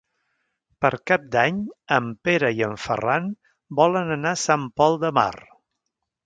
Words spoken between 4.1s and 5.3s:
anar a Sant Pol de